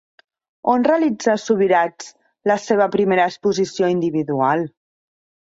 On 0.75 0.85
realitza 0.87 1.35
Subirachs 1.41 2.07
la 2.53 2.57
seva 2.65 2.89
primera 2.97 3.29
exposició 3.33 3.93
individual? 3.99 4.67